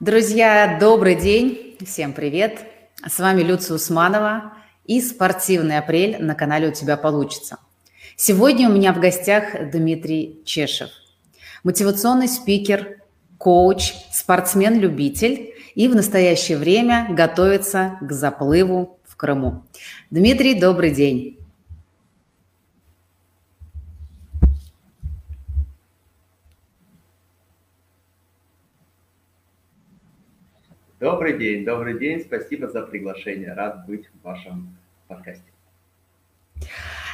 [0.00, 2.60] Друзья, добрый день, всем привет.
[3.04, 4.52] С вами Люция Усманова
[4.84, 7.58] и «Спортивный апрель» на канале «У тебя получится».
[8.14, 10.90] Сегодня у меня в гостях Дмитрий Чешев,
[11.64, 12.98] мотивационный спикер,
[13.38, 19.64] коуч, спортсмен-любитель и в настоящее время готовится к заплыву в Крыму.
[20.12, 21.37] Дмитрий, добрый день.
[31.00, 32.20] Добрый день, добрый день.
[32.20, 33.52] Спасибо за приглашение.
[33.52, 35.44] Рад быть в вашем подкасте.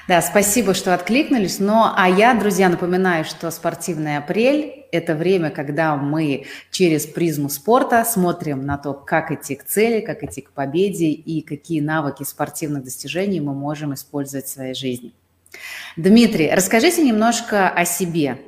[0.09, 1.61] Да, спасибо, что откликнулись.
[1.61, 8.05] Но, а я, друзья, напоминаю, что спортивный апрель– это время, когда мы через призму спорта
[8.07, 12.85] смотрим на то, как идти к цели, как идти к победе и какие навыки спортивных
[12.85, 15.13] достижений мы можем использовать в своей жизни.
[15.99, 18.39] Дмитрий, расскажите немножко о себе.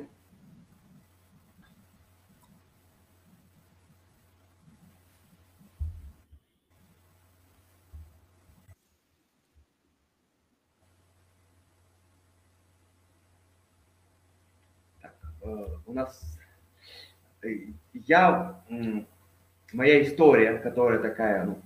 [15.86, 16.39] у нас
[17.43, 18.61] э, я,
[19.73, 21.59] моя история, которая такая ну,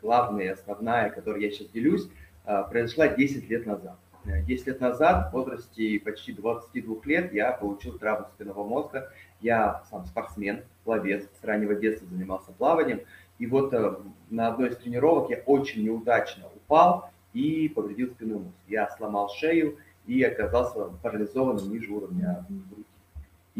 [0.00, 2.08] главная, основная, которой я сейчас делюсь,
[2.44, 3.98] э, произошла 10 лет назад.
[4.24, 9.10] 10 лет назад, в возрасте почти 22 лет, я получил травму спинного мозга.
[9.40, 13.00] Я сам спортсмен, пловец, с раннего детства занимался плаванием.
[13.38, 13.96] И вот э,
[14.28, 18.56] на одной из тренировок я очень неудачно упал и повредил спинной мозг.
[18.68, 22.44] Я сломал шею и оказался парализованным ниже уровня.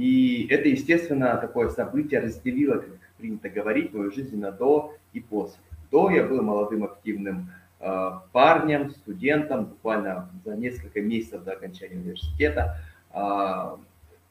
[0.00, 5.60] И это, естественно, такое событие разделило, как принято говорить, мою жизнь на до и после.
[5.90, 12.78] До я был молодым активным э, парнем, студентом, буквально за несколько месяцев до окончания университета.
[13.12, 13.76] Э,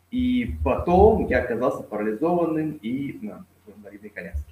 [0.09, 4.52] и потом я оказался парализованным и на инвалидной коляске.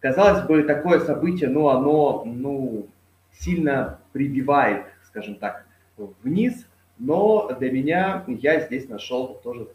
[0.00, 2.86] Казалось бы, такое событие, ну, оно, ну,
[3.30, 5.66] сильно прибивает, скажем так,
[6.22, 6.66] вниз,
[6.98, 9.68] но для меня я здесь нашел тоже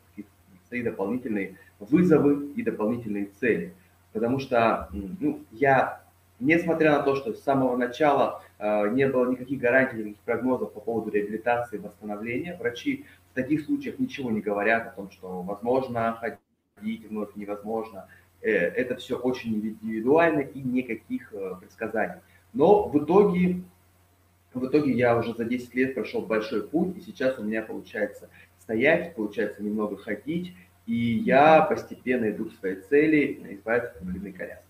[0.72, 3.74] свои дополнительные вызовы и дополнительные цели.
[4.14, 6.02] Потому что ну, я,
[6.40, 10.80] несмотря на то, что с самого начала э, не было никаких гарантий, никаких прогнозов по
[10.80, 16.14] поводу реабилитации и восстановления, врачи в таких случаях ничего не говорят о том, что возможно
[16.14, 18.08] ходить вновь невозможно.
[18.42, 22.22] Э, это все очень индивидуально и никаких э, предсказаний.
[22.54, 23.62] Но в итоге
[24.54, 28.30] в итоге я уже за 10 лет прошел большой путь, и сейчас у меня получается
[28.72, 30.54] стоять, получается немного ходить,
[30.88, 34.64] и я постепенно иду к своей цели избавиться от инвалидной коляски.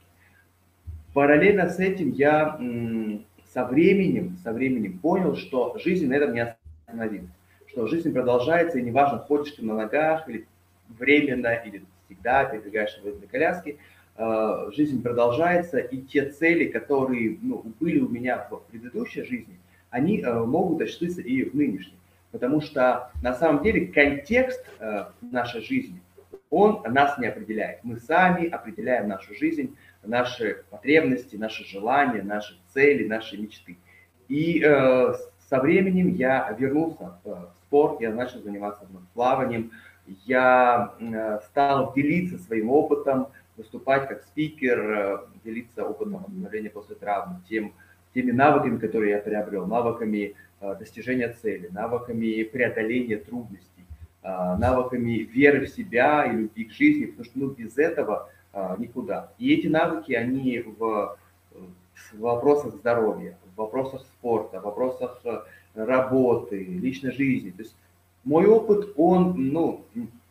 [1.14, 2.58] Параллельно с этим я
[3.54, 6.56] со временем, со временем понял, что жизнь на этом не
[6.88, 7.30] остановилась,
[7.68, 10.48] что жизнь продолжается, и неважно, ходишь ты на ногах, или
[10.88, 13.78] временно, или всегда передвигаешь в инвалидной коляске,
[14.18, 20.22] э, жизнь продолжается, и те цели, которые ну, были у меня в предыдущей жизни, они
[20.22, 22.01] э, могут осуществиться и в нынешней.
[22.32, 26.02] Потому что на самом деле контекст э, нашей жизни,
[26.50, 27.84] он нас не определяет.
[27.84, 33.78] Мы сами определяем нашу жизнь, наши потребности, наши желания, наши цели, наши мечты.
[34.28, 35.14] И э,
[35.50, 39.72] со временем я вернулся в спорт, я начал заниматься плаванием,
[40.26, 43.28] я э, стал делиться своим опытом,
[43.58, 47.74] выступать как спикер, э, делиться опытом восстановления после травмы, тем,
[48.14, 50.36] теми навыками, которые я приобрел, навыками
[50.80, 53.86] достижения цели, навыками преодоления трудностей,
[54.24, 58.76] э, навыками веры в себя и любви к жизни, потому что ну, без этого э,
[58.78, 59.32] никуда.
[59.38, 61.18] И эти навыки, они в,
[61.52, 65.22] в вопросах здоровья, в вопросах спорта, в вопросах
[65.76, 67.52] работы, личной жизни.
[67.52, 67.76] То есть
[68.24, 69.86] мой опыт, он, ну,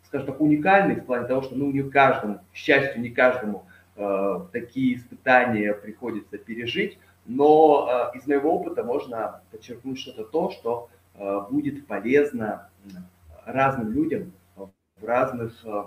[0.07, 3.65] скажем так, уникальный в плане того, что ну, не каждому, к счастью, не каждому
[3.97, 10.89] э, такие испытания приходится пережить, но э, из моего опыта можно подчеркнуть что-то то, что
[11.15, 12.69] э, будет полезно
[13.45, 15.85] разным людям в разных, э,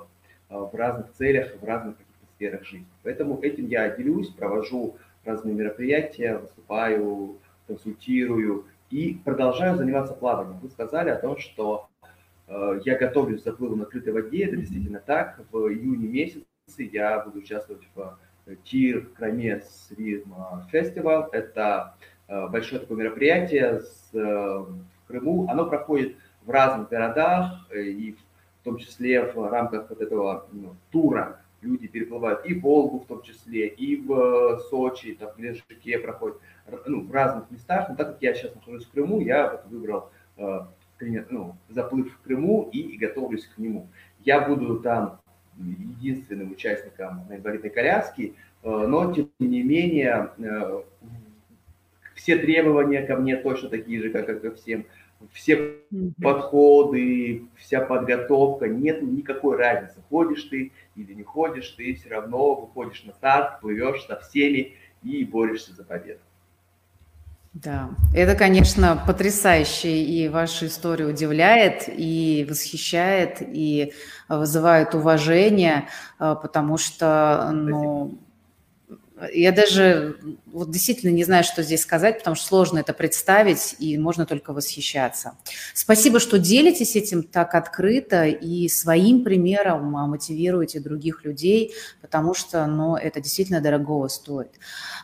[0.49, 2.87] в разных целях, в разных каких-то сферах жизни.
[3.03, 7.37] Поэтому этим я делюсь, провожу разные мероприятия, выступаю,
[7.67, 10.59] консультирую и продолжаю заниматься плаванием.
[10.59, 11.87] Вы сказали о том, что
[12.47, 15.39] я готовлюсь к заплыву на открытой воде, это действительно так.
[15.49, 16.43] В июне месяце
[16.77, 18.17] я буду участвовать в
[18.63, 20.33] Тир Крамес Ритм
[20.71, 21.29] Фестиваль.
[21.31, 21.95] Это
[22.27, 23.81] э, большое такое мероприятие
[24.13, 25.47] э, в Крыму.
[25.49, 30.75] Оно проходит в разных городах, э, и в том числе в рамках вот этого ну,
[30.91, 36.37] тура люди переплывают и Волгу в том числе, и в Сочи, там, в Лежаке проходят,
[36.85, 37.87] ну, в разных местах.
[37.89, 40.09] Но так как я сейчас нахожусь в Крыму, я вот выбрал
[41.29, 43.87] ну, заплыв в Крыму и готовлюсь к нему.
[44.19, 45.19] Я буду там
[45.57, 48.33] единственным участником на инвалидной коляске,
[48.63, 50.31] но тем не менее
[52.15, 54.85] все требования ко мне точно такие же, как и ко всем
[55.31, 55.77] все
[56.21, 63.03] подходы, вся подготовка, нет никакой разницы, ходишь ты или не ходишь, ты все равно выходишь
[63.05, 66.19] на старт, плывешь со всеми и борешься за победу.
[67.53, 73.93] Да, это, конечно, потрясающе, и ваша история удивляет, и восхищает, и
[74.27, 78.17] вызывает уважение, а, потому что, ну,
[79.31, 80.17] я даже
[80.47, 84.53] вот действительно не знаю, что здесь сказать, потому что сложно это представить, и можно только
[84.53, 85.33] восхищаться.
[85.73, 92.95] Спасибо, что делитесь этим так открыто и своим примером мотивируете других людей, потому что ну,
[92.95, 94.51] это действительно дорогого стоит.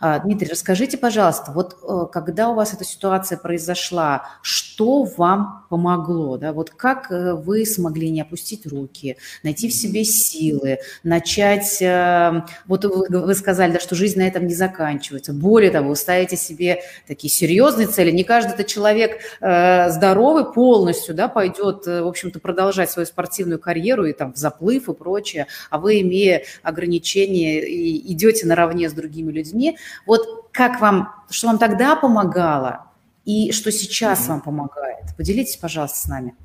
[0.02, 6.38] А, Дмитрий, расскажите, пожалуйста, вот э, когда у вас эта ситуация произошла, что вам помогло?
[6.38, 6.54] Да?
[6.54, 11.82] Вот как э, вы смогли не опустить руки, найти в себе силы, начать...
[11.82, 16.38] Э, вот вы сказали, да, что жизнь на этом не заканчивается более того, вы ставите
[16.38, 18.12] себе такие серьезные цели.
[18.12, 23.60] Не каждый это человек э, здоровый полностью, да, пойдет, э, в общем-то, продолжать свою спортивную
[23.60, 28.94] карьеру и там в заплыв и прочее, а вы, имея ограничения, и идете наравне с
[28.94, 29.78] другими людьми.
[30.06, 32.86] Вот как вам, что вам тогда помогало
[33.26, 34.30] и что сейчас mm-hmm.
[34.30, 35.04] вам помогает?
[35.18, 36.36] Поделитесь, пожалуйста, с нами.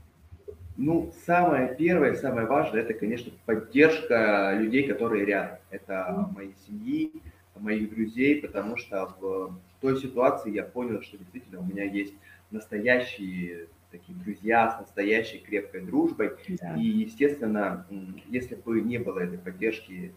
[0.76, 5.58] Ну, самое первое, самое важное, это, конечно, поддержка людей, которые рядом.
[5.70, 7.12] Это моей семьи,
[7.56, 12.14] моих друзей, потому что в той ситуации я понял, что действительно у меня есть
[12.50, 16.32] настоящие такие друзья с настоящей крепкой дружбой.
[16.60, 16.74] Да.
[16.76, 17.86] И, естественно,
[18.28, 20.12] если бы не было этой поддержки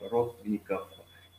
[0.00, 0.88] родственников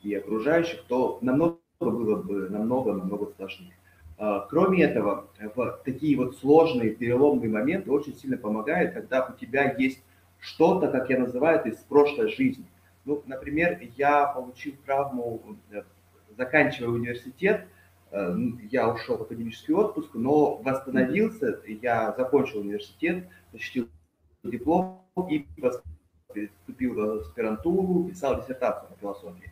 [0.01, 3.75] и окружающих, то намного было бы намного-намного сложнее.
[4.17, 9.75] А, кроме этого, в такие вот сложные переломные моменты очень сильно помогает, когда у тебя
[9.77, 10.01] есть
[10.39, 12.65] что-то, как я называю это, из прошлой жизни.
[13.05, 15.83] Ну, например, я получил травму, э,
[16.35, 17.67] заканчивая университет,
[18.11, 18.35] э,
[18.71, 23.87] я ушел в академический отпуск, но восстановился, я закончил университет, защитил
[24.43, 29.51] диплом и поступил в аспирантуру, писал диссертацию по философии.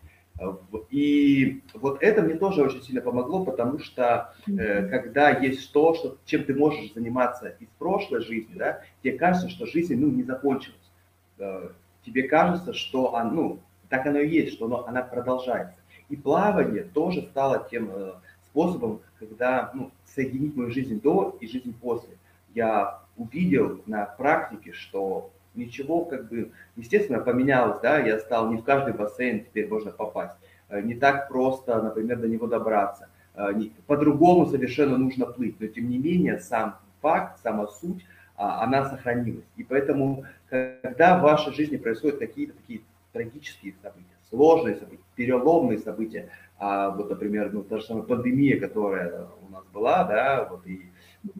[0.89, 6.17] И вот это мне тоже очень сильно помогло, потому что э, когда есть то, что,
[6.25, 10.91] чем ты можешь заниматься из прошлой жизни, да, тебе кажется, что жизнь ну, не закончилась.
[11.37, 11.69] Э,
[12.05, 13.59] тебе кажется, что оно, ну,
[13.89, 15.77] так оно и есть, что оно, она продолжается.
[16.09, 18.13] И плавание тоже стало тем э,
[18.45, 22.17] способом, когда ну, соединить мою жизнь до и жизнь после.
[22.53, 28.63] Я увидел на практике, что ничего как бы, естественно, поменялось, да, я стал не в
[28.63, 30.35] каждый бассейн теперь можно попасть,
[30.69, 33.51] э, не так просто, например, до него добраться, э,
[33.87, 38.05] по-другому совершенно нужно плыть, но тем не менее сам факт, сама суть,
[38.35, 39.45] она сохранилась.
[39.57, 42.81] И поэтому, когда в вашей жизни происходят какие-то такие
[43.11, 49.27] трагические события, сложные события, переломные события, а вот, например, ну, та же самая пандемия, которая
[49.47, 50.81] у нас была, да, вот и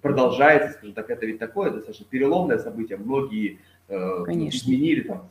[0.02, 5.30] продолжается, скажем так, это ведь такое достаточно переломное событие, многие э, изменили там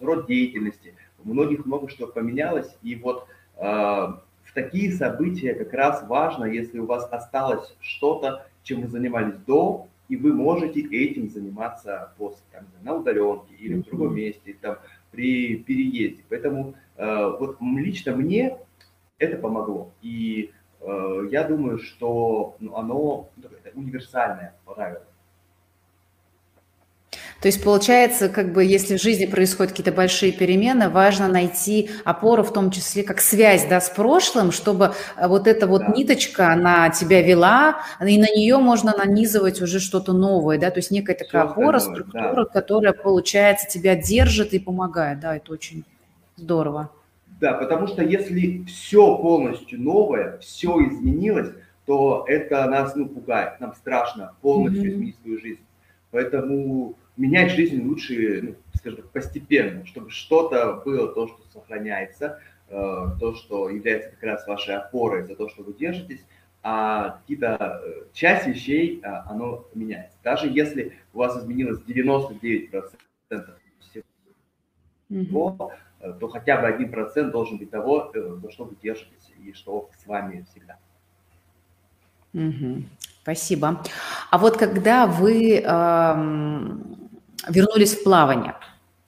[0.00, 0.94] род деятельности,
[1.24, 3.26] у многих много что поменялось, и вот
[3.56, 9.36] э, в такие события как раз важно, если у вас осталось что-то, чем вы занимались
[9.46, 14.76] до, и вы можете этим заниматься после, там, на удаленке или в другом месте, там,
[15.12, 16.24] при переезде.
[16.28, 18.58] Поэтому э, вот лично мне
[19.18, 19.92] это помогло.
[20.02, 20.50] И
[20.80, 25.06] э, я думаю, что ну, оно ну, универсальное правило.
[27.40, 32.42] То есть получается, как бы, если в жизни происходят какие-то большие перемены, важно найти опору,
[32.42, 35.92] в том числе как связь да, с прошлым, чтобы э, вот эта вот да.
[35.96, 40.90] ниточка, она тебя вела, и на нее можно нанизывать уже что-то новое, да, то есть
[40.90, 42.50] некая такая Все опора, остальное, структура, да.
[42.52, 45.84] которая, получается, тебя держит и помогает, да, это очень
[46.36, 46.90] здорово.
[47.40, 51.48] Да, потому что если все полностью новое, все изменилось,
[51.86, 54.92] то это нас, ну, пугает, нам страшно полностью mm-hmm.
[54.92, 55.60] изменить свою жизнь.
[56.10, 62.72] Поэтому менять жизнь лучше, ну, скажем так, постепенно, чтобы что-то было то, что сохраняется, э,
[63.20, 66.24] то, что является как раз вашей опорой за то, что вы держитесь,
[66.62, 70.18] а какие-то э, часть вещей, а, оно меняется.
[70.22, 72.90] Даже если у вас изменилось 99%
[73.80, 74.04] всего,
[75.10, 76.18] mm-hmm.
[76.18, 80.44] то хотя бы 1% должен быть того, за что вы держитесь и что с вами
[80.50, 80.78] всегда.
[82.32, 82.84] Угу.
[83.30, 83.80] Спасибо.
[84.32, 86.98] А вот когда вы эм,
[87.48, 88.56] вернулись в плавание,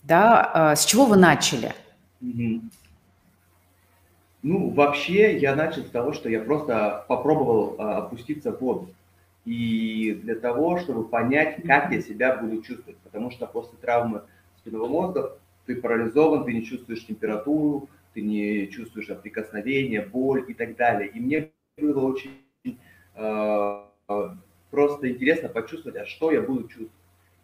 [0.04, 1.72] да, а, с чего вы начали?
[4.42, 8.94] Ну, вообще я начал с того, что я просто попробовал а, опуститься в воду.
[9.44, 12.98] И для того, чтобы понять, как я себя буду чувствовать.
[12.98, 14.22] Потому что после травмы
[14.58, 15.36] спинного мозга
[15.66, 21.08] ты парализован, ты не чувствуешь температуру, ты не чувствуешь прикосновения, боль и так далее.
[21.08, 22.30] И мне было очень
[23.16, 23.82] э,
[24.70, 26.90] просто интересно почувствовать, а что я буду чувствовать.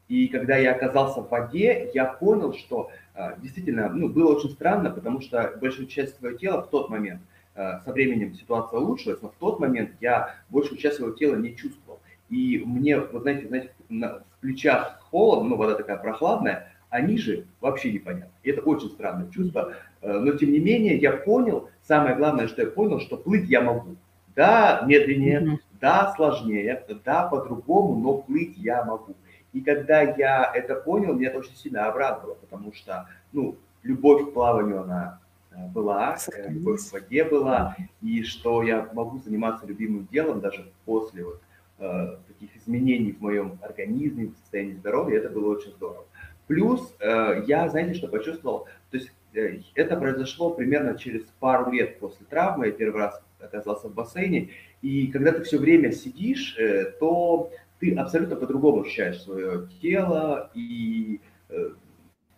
[0.08, 4.90] И когда я оказался в воде, я понял, что э, действительно ну, было очень странно,
[4.90, 7.20] потому что большую часть своего тела в тот момент,
[7.54, 11.54] э, со временем ситуация улучшилась, но в тот момент я большую часть своего тела не
[11.54, 12.00] чувствовал.
[12.30, 17.44] И мне, вот знаете, знаете на, в плечах холодно, ну, вода такая прохладная, а ниже
[17.60, 18.32] вообще непонятно.
[18.42, 19.74] И это очень странное чувство.
[20.00, 23.96] Но, тем не менее, я понял, самое главное, что я понял, что плыть я могу.
[24.34, 25.58] Да, медленнее.
[25.80, 29.14] Да, сложнее, да, по-другому, но плыть я могу.
[29.52, 34.34] И когда я это понял, меня это очень сильно обрадовало, потому что, ну, любовь к
[34.34, 35.20] плаванию, она
[35.50, 40.70] э, была, э, любовь к воде была, и что я могу заниматься любимым делом даже
[40.84, 41.40] после вот,
[41.78, 46.04] э, таких изменений в моем организме, в состоянии здоровья, это было очень здорово.
[46.46, 51.98] Плюс э, я, знаете, что почувствовал, то есть э, это произошло примерно через пару лет
[52.00, 54.50] после травмы, я первый раз оказался в бассейне,
[54.82, 61.20] и когда ты все время сидишь, э, то ты абсолютно по-другому ощущаешь свое тело, и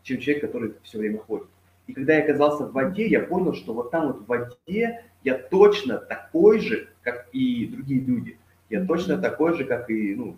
[0.03, 1.49] чем человек, который все время ходит.
[1.87, 5.35] И когда я оказался в воде, я понял, что вот там вот в воде я
[5.39, 8.39] точно такой же, как и другие люди.
[8.69, 10.37] Я точно такой же, как и ну,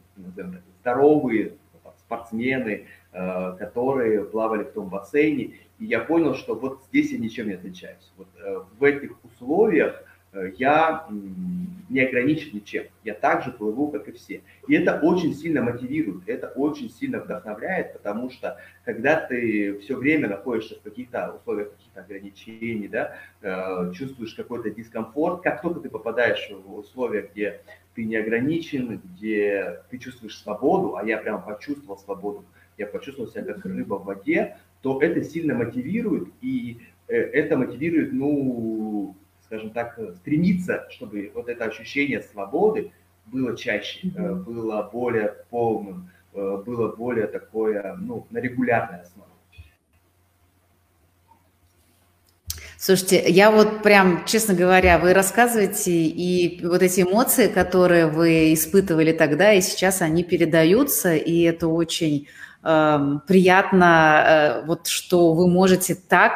[0.80, 1.54] здоровые
[1.98, 7.48] спортсмены, Э, которые плавали в том бассейне, и я понял, что вот здесь я ничем
[7.48, 8.10] не отличаюсь.
[8.16, 10.04] Вот э, в этих условиях э,
[10.56, 11.06] я
[11.88, 12.84] не ограничен ничем.
[13.04, 14.42] Я также плыву, как и все.
[14.66, 20.28] И это очень сильно мотивирует, это очень сильно вдохновляет, потому что когда ты все время
[20.28, 26.76] находишься в каких-то условиях каких-то ограничений, да, чувствуешь какой-то дискомфорт, как только ты попадаешь в
[26.76, 27.60] условия, где
[27.94, 32.44] ты не ограничен, где ты чувствуешь свободу, а я прям почувствовал свободу,
[32.78, 38.12] я почувствовал себя как рыба в воде, то это сильно мотивирует, и э, это мотивирует,
[38.12, 39.14] ну,
[39.52, 42.90] скажем так, стремиться, чтобы вот это ощущение свободы
[43.26, 49.28] было чаще, э, было более полным, э, было более такое, ну, на регулярной основе.
[52.78, 59.12] Слушайте, я вот прям, честно говоря, вы рассказываете, и вот эти эмоции, которые вы испытывали
[59.12, 62.26] тогда, и сейчас они передаются, и это очень
[62.64, 66.34] Эм, приятно, э, вот, что вы можете так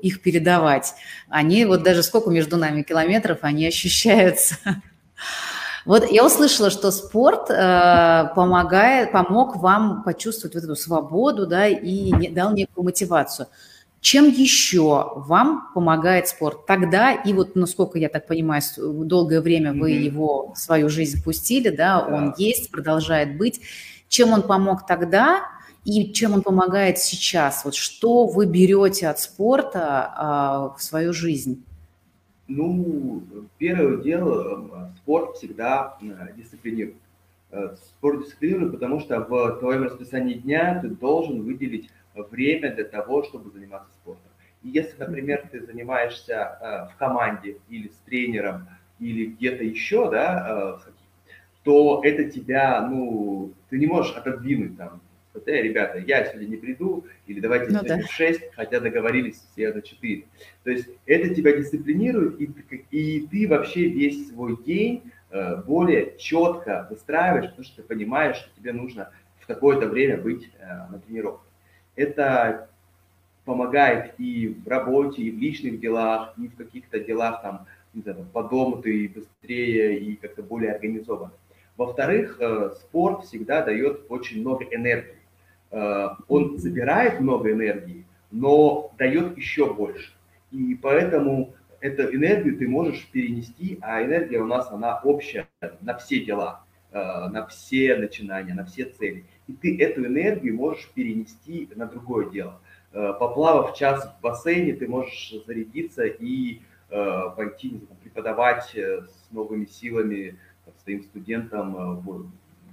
[0.00, 0.94] их передавать.
[1.28, 4.56] Они вот даже сколько между нами километров, они ощущаются.
[5.86, 12.12] Вот я услышала, что спорт э, помогает, помог вам почувствовать вот эту свободу, да, и
[12.12, 13.48] не, дал некую мотивацию.
[14.00, 17.12] Чем еще вам помогает спорт тогда?
[17.12, 20.02] И вот, насколько я так понимаю, долгое время вы mm-hmm.
[20.02, 22.14] его в свою жизнь пустили, да, yeah.
[22.14, 23.60] он есть, продолжает быть.
[24.08, 25.42] Чем он помог тогда?
[25.84, 27.64] И чем он помогает сейчас?
[27.64, 31.64] Вот что вы берете от спорта а, в свою жизнь?
[32.48, 33.22] Ну,
[33.58, 36.96] первое дело, спорт всегда э, дисциплинирует.
[37.52, 43.22] Э, спорт дисциплинирует, потому что в твоем расписании дня ты должен выделить время для того,
[43.22, 44.32] чтобы заниматься спортом.
[44.64, 48.68] И если, например, ты занимаешься э, в команде или с тренером,
[48.98, 50.78] или где-то еще, да,
[51.62, 55.00] то это тебя, ну, ты не можешь отодвинуть там
[55.32, 57.98] вот, э, ребята, я сегодня не приду, или давайте ну, да.
[57.98, 60.24] в 6, хотя договорились все на 4.
[60.64, 62.50] То есть это тебя дисциплинирует, и,
[62.90, 68.50] и ты вообще весь свой день э, более четко выстраиваешь, потому что ты понимаешь, что
[68.56, 71.46] тебе нужно в какое-то время быть э, на тренировке.
[71.94, 72.68] Это
[73.44, 78.26] помогает и в работе, и в личных делах, и в каких-то делах там, не знаю,
[78.32, 81.30] по дому ты быстрее и как-то более организован.
[81.76, 85.19] Во-вторых, э, спорт всегда дает очень много энергии.
[85.70, 90.12] Э, он забирает много энергии, но дает еще больше.
[90.50, 95.48] И поэтому эту энергию ты можешь перенести, а энергия у нас, она общая
[95.80, 99.24] на все дела, э, на все начинания, на все цели.
[99.46, 102.60] И ты эту энергию можешь перенести на другое дело.
[102.92, 106.60] Э, поплавав час в бассейне, ты можешь зарядиться и
[107.36, 110.36] пойти преподавать с новыми силами
[110.82, 112.02] своим студентам,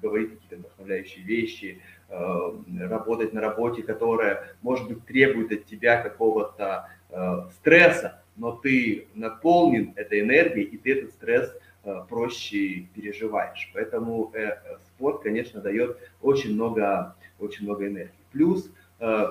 [0.02, 7.42] говорить какие-то вдохновляющие вещи, работать на работе, которая, может быть, требует от тебя какого-то э,
[7.58, 13.70] стресса, но ты наполнен этой энергией, и ты этот стресс э, проще переживаешь.
[13.74, 14.32] Поэтому
[14.86, 18.12] спорт, конечно, дает очень много, очень много энергии.
[18.32, 18.70] Плюс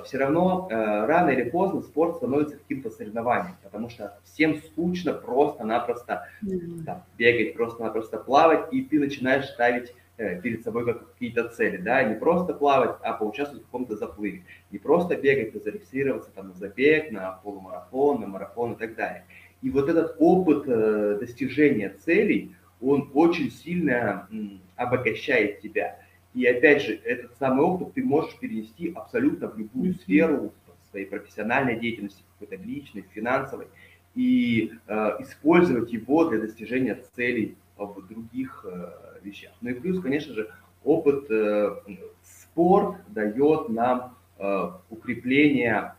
[0.04, 7.00] все равно рано или поздно спорт становится каким-то соревнованием, потому что всем скучно просто-напросто mm-hmm.
[7.18, 12.55] бегать, просто-напросто плавать, и ты начинаешь ставить э, перед собой какие-то цели, да, не просто
[12.55, 17.33] плавать, а поучаствовать в каком-то заплыве, не просто бегать, а зарегистрироваться там на забег, на
[17.33, 19.25] полумарафон, на марафон и так далее.
[19.63, 24.29] И вот этот опыт э, достижения целей, он очень сильно
[24.77, 25.99] обогащает тебя.
[26.35, 30.53] И опять же, этот самый опыт ты можешь перенести абсолютно в любую сферу
[30.91, 33.67] своей профессиональной деятельности, какой-то личной, финансовой,
[34.15, 39.52] и э, использовать его для достижения целей в других э, вещах.
[39.61, 40.50] Ну и плюс, конечно же,
[40.85, 41.76] опыт э,
[42.23, 45.95] спорт дает нам э, укрепление,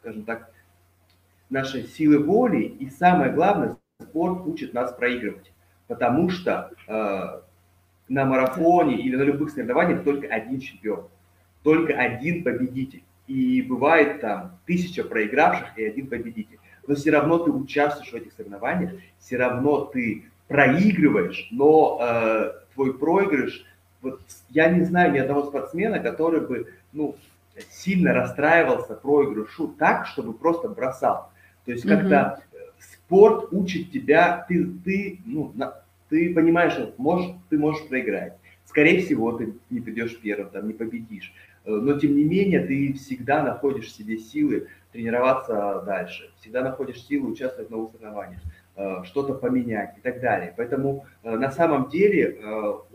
[0.00, 0.50] скажем так,
[1.50, 5.52] нашей силы воли, и самое главное, спорт учит нас проигрывать,
[5.86, 6.70] потому что
[8.08, 11.08] на марафоне или на любых соревнованиях только один чемпион,
[11.62, 13.04] только один победитель.
[13.26, 16.58] И бывает там тысяча проигравших и один победитель.
[16.86, 22.98] Но все равно ты участвуешь в этих соревнованиях, все равно ты проигрываешь, но э, твой
[22.98, 23.64] проигрыш,
[24.00, 24.20] вот
[24.50, 27.16] я не знаю ни одного спортсмена, который бы ну,
[27.70, 31.30] сильно расстраивался проигрышу так, чтобы просто бросал.
[31.64, 32.58] То есть как-то mm-hmm.
[32.78, 35.74] спорт учит тебя, ты, ты, ну, на,
[36.08, 38.34] ты понимаешь, что можешь, ты можешь проиграть.
[38.66, 41.32] Скорее всего, ты не придешь первым, там, не победишь.
[41.64, 47.02] Э, но, тем не менее, ты всегда находишь в себе силы тренироваться дальше, всегда находишь
[47.02, 48.40] силы участвовать в новых соревнованиях,
[48.76, 50.52] э, что-то поменять и так далее.
[50.56, 52.38] Поэтому э, на самом деле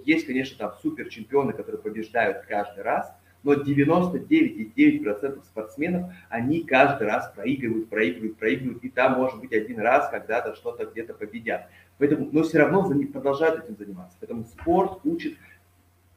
[0.03, 7.31] есть, конечно, там супер чемпионы, которые побеждают каждый раз, но 99,9% спортсменов, они каждый раз
[7.33, 11.69] проигрывают, проигрывают, проигрывают, и там может быть один раз когда-то что-то где-то победят.
[11.97, 14.17] Поэтому, но все равно продолжают этим заниматься.
[14.19, 15.37] Поэтому спорт учит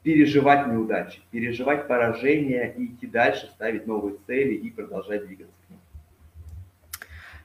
[0.03, 5.55] переживать неудачи, переживать поражения и идти дальше, ставить новые цели и продолжать двигаться.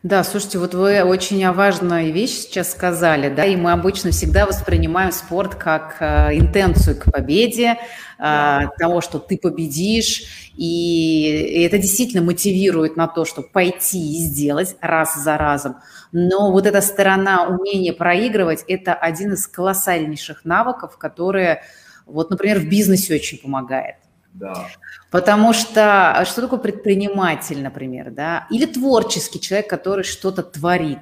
[0.05, 5.11] Да, слушайте, вот вы очень важную вещь сейчас сказали, да, и мы обычно всегда воспринимаем
[5.11, 7.79] спорт как э, интенцию к победе,
[8.19, 14.75] э, того, что ты победишь, и это действительно мотивирует на то, чтобы пойти и сделать
[14.79, 15.77] раз за разом.
[16.11, 21.63] Но вот эта сторона умения проигрывать– это один из колоссальнейших навыков, которые,
[22.05, 23.95] вот, например, в бизнесе очень помогает.
[24.33, 24.67] Да.
[25.11, 28.47] Потому что а что такое предприниматель, например, да?
[28.51, 30.99] Или творческий человек, который что-то творит.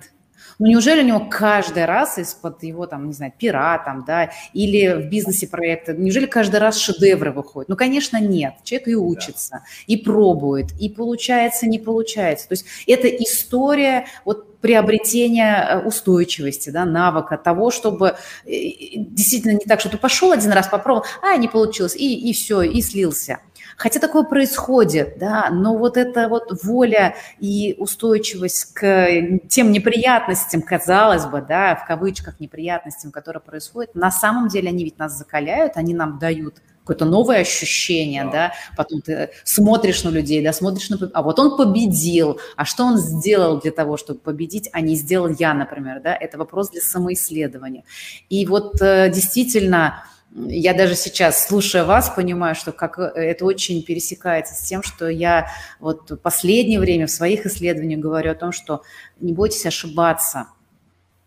[0.59, 4.93] Ну, неужели у него каждый раз из-под его, там, не знаю, пера, там, да, или
[4.93, 7.69] в бизнесе проекта, неужели каждый раз шедевры выходят?
[7.69, 8.53] Ну, конечно, нет.
[8.63, 9.63] Человек и учится, да.
[9.87, 12.47] и пробует, и получается, не получается.
[12.47, 18.49] То есть это история вот приобретения э, устойчивости, да, навыка того, чтобы э,
[18.95, 22.61] действительно не так, что ты пошел один раз, попробовал, а, не получилось, и, и все,
[22.61, 23.39] и слился.
[23.75, 31.25] Хотя такое происходит, да, но вот эта вот воля и устойчивость к тем неприятностям, казалось
[31.25, 35.93] бы, да, в кавычках неприятностям, которые происходят, на самом деле они ведь нас закаляют, они
[35.93, 38.31] нам дают какое-то новое ощущение, да.
[38.31, 42.83] да, потом ты смотришь на людей, да, смотришь на, а вот он победил, а что
[42.83, 46.81] он сделал для того, чтобы победить, а не сделал я, например, да, это вопрос для
[46.81, 47.85] самоисследования.
[48.29, 50.03] И вот э, действительно,
[50.35, 55.07] я даже сейчас, слушая вас, понимаю, что как э, это очень пересекается с тем, что
[55.07, 55.47] я
[55.79, 58.81] вот в последнее время в своих исследованиях говорю о том, что
[59.21, 60.47] не бойтесь ошибаться,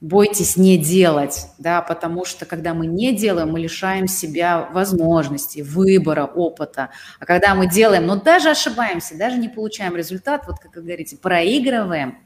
[0.01, 6.25] бойтесь не делать, да, потому что когда мы не делаем, мы лишаем себя возможностей, выбора,
[6.27, 6.91] опыта.
[7.19, 11.17] А когда мы делаем, но даже ошибаемся, даже не получаем результат, вот как вы говорите,
[11.17, 12.19] проигрываем,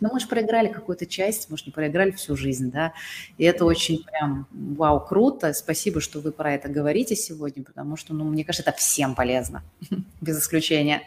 [0.00, 2.92] ну, мы же проиграли какую-то часть, может, не проиграли всю жизнь, да,
[3.36, 8.14] и это очень прям, вау, круто, спасибо, что вы про это говорите сегодня, потому что,
[8.14, 9.64] ну, мне кажется, это всем полезно,
[10.20, 11.02] без исключения.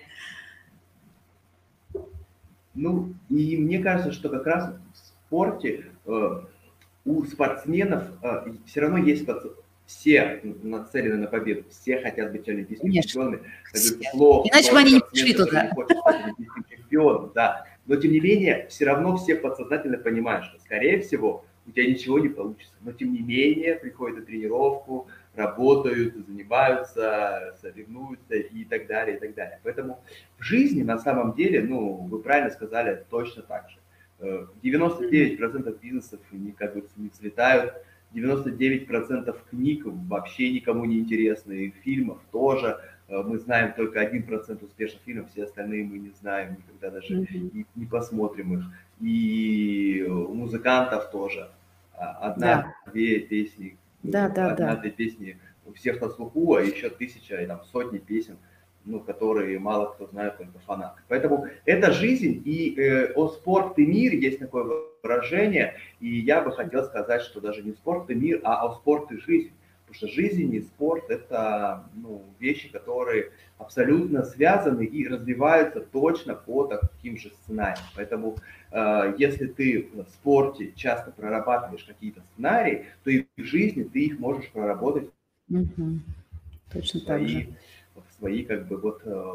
[2.74, 4.74] Ну, и мне кажется, что как раз
[5.32, 6.42] спорте э,
[7.06, 9.26] у спортсменов э, все равно есть
[9.86, 13.40] все нацелены на победу, все хотят быть олимпийскими чемпионами.
[13.74, 15.72] Иначе бы они не пришли туда.
[16.70, 17.66] Чемпион, да.
[17.86, 22.20] Но тем не менее, все равно все подсознательно понимают, что, скорее всего, у тебя ничего
[22.20, 22.74] не получится.
[22.82, 29.34] Но тем не менее, приходят на тренировку, работают, занимаются, соревнуются и так далее, и так
[29.34, 29.60] далее.
[29.64, 30.04] Поэтому
[30.38, 33.81] в жизни на самом деле, ну, вы правильно сказали, точно так же.
[34.22, 37.74] 99% э, бизнесов не, как бы, не взлетают,
[38.14, 42.80] 99% книг вообще никому не интересны, фильмов тоже–
[43.12, 47.52] Э, мы знаем только 1% успешных фильмов, все остальные мы не знаем, никогда даже mm-hmm.
[47.54, 48.66] не, не посмотрим их.
[49.02, 51.50] И у музыкантов тоже.
[51.94, 53.28] Одна-две да.
[53.28, 54.96] песни, да, да, одна-две да.
[54.96, 58.38] песни у всех на слуху, а еще тысяча, и там сотни песен,
[58.86, 61.02] ну, которые мало кто знает, только фанаты.
[61.08, 66.52] Поэтому это жизнь, и э, о спорт и мир есть такое выражение, и я бы
[66.52, 69.52] хотел сказать, что даже не спорт и мир, а о спорт и жизнь
[69.92, 76.64] Потому что жизнь и спорт– это ну, вещи, которые абсолютно связаны и развиваются точно по
[76.64, 77.84] таким же сценариям.
[77.94, 78.38] Поэтому
[78.72, 84.20] э, если ты в спорте часто прорабатываешь какие-то сценарии, то и в жизни ты их
[84.20, 85.10] можешь проработать
[85.50, 86.00] угу.
[86.72, 87.50] Точно так же.
[88.18, 89.34] Свои как бы вот э,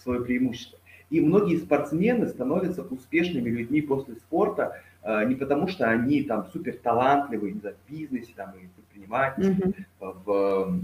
[0.00, 0.78] свое преимущество.
[1.10, 6.76] И многие спортсмены становятся успешными людьми после спорта э, не потому, что они там супер
[6.82, 10.16] талантливые, не знаю, в бизнесе там и предпринимательстве, mm-hmm.
[10.24, 10.80] в,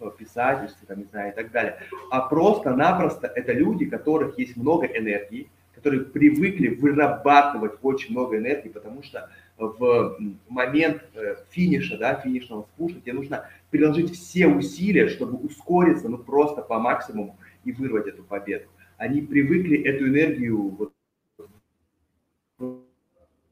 [0.00, 1.78] в писательстве, там, не знаю, и так далее.
[2.10, 8.68] А просто-напросто это люди, у которых есть много энергии, которые привыкли вырабатывать очень много энергии,
[8.68, 15.38] потому что в момент э, финиша, да, финишного спуша, тебе нужно приложить все усилия, чтобы
[15.38, 18.68] ускориться, ну, просто по максимуму и вырвать эту победу.
[18.98, 20.90] Они привыкли эту энергию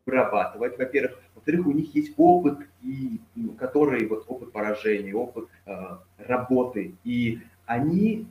[0.06, 1.18] вырабатывать, во-первых.
[1.34, 5.72] Во-вторых, у них есть опыт, и, ну, который вот опыт поражения, опыт э,
[6.18, 6.94] работы.
[7.04, 8.26] И они,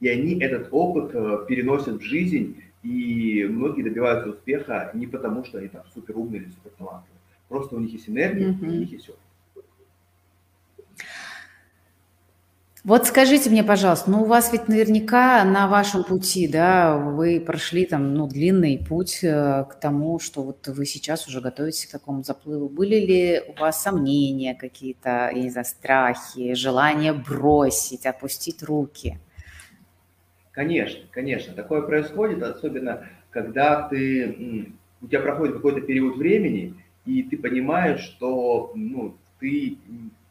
[0.00, 5.58] и они этот опыт э, переносят в жизнь, и многие добиваются успеха не потому, что
[5.58, 7.20] они там супер умные или супер талантливые.
[7.48, 8.68] Просто у них есть энергия, mm-hmm.
[8.68, 9.20] у них есть опыт.
[12.84, 17.86] Вот скажите мне, пожалуйста, ну у вас ведь наверняка на вашем пути, да, вы прошли
[17.86, 22.22] там, ну, длинный путь э, к тому, что вот вы сейчас уже готовитесь к такому
[22.22, 22.68] заплыву.
[22.68, 29.18] Были ли у вас сомнения какие-то, я не знаю, страхи, желание бросить, опустить руки?
[30.54, 37.36] Конечно, конечно, такое происходит, особенно когда ты, у тебя проходит какой-то период времени, и ты
[37.36, 39.76] понимаешь, что ну, ты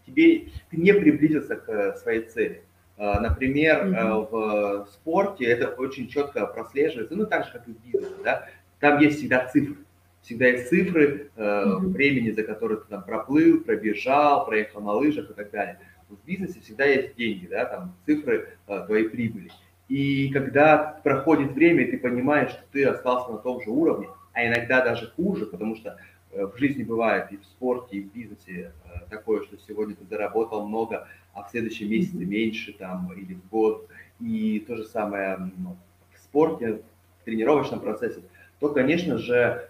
[0.07, 2.63] тебе, ты не приблизился к э, своей цели.
[2.97, 4.29] А, например, mm-hmm.
[4.31, 8.47] в спорте это очень четко прослеживается, ну так же, как и в бизнесе, да,
[8.79, 9.77] там есть всегда цифры,
[10.21, 11.79] всегда есть цифры mm-hmm.
[11.87, 15.79] времени, за которое ты там проплыл, пробежал, проехал на лыжах и так далее.
[16.09, 18.49] В бизнесе всегда есть деньги, да, там цифры
[18.85, 19.49] твоей прибыли.
[19.93, 24.45] И когда проходит время, и ты понимаешь, что ты остался на том же уровне, а
[24.47, 25.97] иногда даже хуже, потому что
[26.33, 30.05] Э, в жизни бывает и в спорте, и в бизнесе э, такое, что сегодня ты
[30.05, 33.87] заработал много, а в следующем месяце меньше там или в год.
[34.19, 35.77] И то же самое ну,
[36.13, 36.81] в спорте,
[37.21, 38.21] в тренировочном процессе,
[38.59, 39.69] то, конечно же,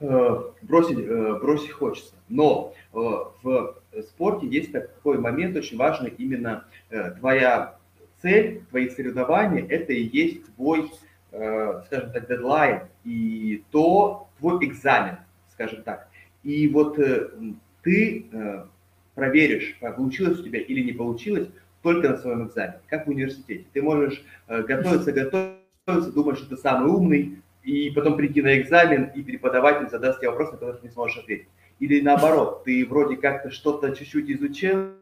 [0.00, 0.98] э, бросить,
[1.40, 2.14] бросить хочется.
[2.28, 6.64] Но в спорте есть такой момент очень важный, именно
[7.18, 7.76] твоя
[8.24, 10.90] цель, твои соревнования, это и есть твой,
[11.30, 15.18] скажем так, дедлайн и то твой экзамен
[15.54, 16.08] скажем так.
[16.42, 17.30] И вот э,
[17.82, 18.64] ты э,
[19.14, 21.48] проверишь, получилось у тебя или не получилось,
[21.82, 23.64] только на своем экзамене, как в университете.
[23.72, 29.04] Ты можешь э, готовиться, готовиться, думать, что ты самый умный, и потом прийти на экзамен,
[29.14, 31.48] и преподаватель задаст тебе вопрос, на который ты не сможешь ответить.
[31.78, 34.92] Или наоборот, ты вроде как-то что-то чуть-чуть изучил,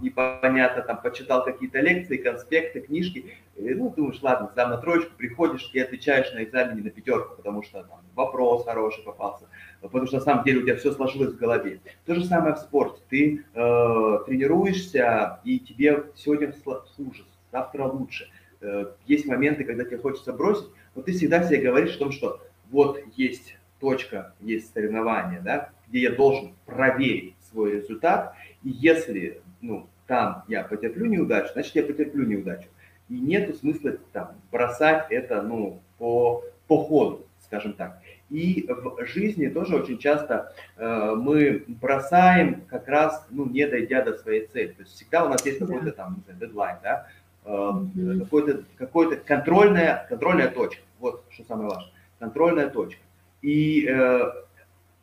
[0.00, 5.70] непонятно, там, почитал какие-то лекции, конспекты, книжки, и, ну, думаешь, ладно, сдам на троечку, приходишь
[5.72, 9.48] и отвечаешь на экзамене на пятерку, потому что там вопрос хороший попался,
[9.80, 11.80] потому что на самом деле у тебя все сложилось в голове.
[12.06, 13.00] То же самое в спорте.
[13.08, 16.52] Ты э, тренируешься, и тебе сегодня
[16.96, 18.28] хуже, завтра лучше.
[18.60, 22.40] Э, есть моменты, когда тебе хочется бросить, но ты всегда себе говоришь о том, что
[22.70, 29.88] вот есть точка, есть соревнование, да, где я должен проверить свой результат, и если ну,
[30.06, 32.68] там я потерплю неудачу, значит, я потерплю неудачу.
[33.08, 38.00] И нет смысла там бросать это, ну, по, по ходу, скажем так.
[38.30, 44.14] И в жизни тоже очень часто э, мы бросаем как раз, ну, не дойдя до
[44.14, 44.72] своей цели.
[44.72, 47.06] То есть всегда у нас есть какой-то там, знаю, дедлайн, да,
[47.44, 48.20] э, mm-hmm.
[48.20, 50.82] какой-то, какой-то контрольная, контрольная точка.
[50.98, 51.92] Вот что самое важное.
[52.18, 53.00] Контрольная точка.
[53.42, 54.32] И э,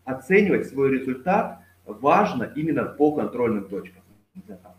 [0.03, 1.61] оценивать свой результат
[1.99, 4.01] важно именно по контрольным точкам,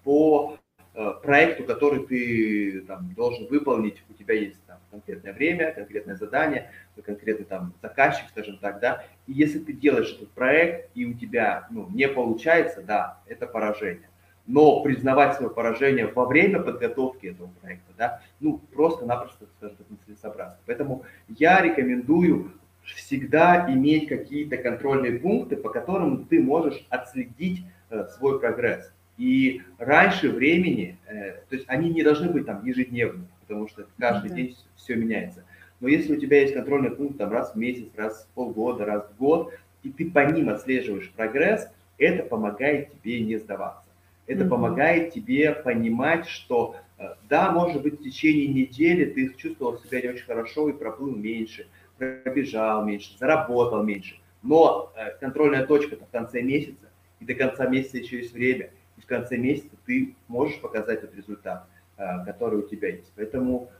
[0.04, 0.56] по
[0.94, 6.70] э, проекту, который ты там, должен выполнить, у тебя есть там, конкретное время, конкретное задание,
[7.04, 11.66] конкретный там заказчик, скажем так, да, и если ты делаешь этот проект, и у тебя
[11.70, 14.08] ну, не получается, да, это поражение.
[14.46, 20.58] Но признавать свое поражение во время подготовки этого проекта, да, ну, просто-напросто, скажем так, нецелесообразно.
[20.66, 22.52] Поэтому я рекомендую
[22.84, 28.92] всегда иметь какие-то контрольные пункты, по которым ты можешь отследить э, свой прогресс.
[29.18, 34.30] И раньше времени, э, то есть они не должны быть там ежедневными, потому что каждый
[34.30, 34.36] да.
[34.36, 35.44] день все меняется.
[35.80, 39.08] Но если у тебя есть контрольный пункт там раз в месяц, раз в полгода, раз
[39.10, 41.68] в год, и ты по ним отслеживаешь прогресс,
[41.98, 43.88] это помогает тебе не сдаваться.
[44.26, 44.48] Это mm-hmm.
[44.48, 50.08] помогает тебе понимать, что э, да, может быть, в течение недели ты чувствовал себя не
[50.08, 51.66] очень хорошо и проплыл меньше–
[52.22, 54.16] пробежал меньше, заработал меньше.
[54.42, 59.00] Но э, контрольная точка в конце месяца, и до конца месяца еще есть время, и
[59.00, 63.12] в конце месяца ты можешь показать тот результат, который у тебя есть.
[63.14, 63.70] Поэтому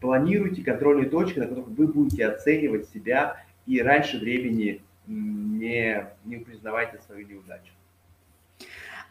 [0.00, 7.00] планируйте контрольные точки, на которых вы будете оценивать себя, и раньше времени не, не признавайте
[7.06, 7.72] свою неудачу.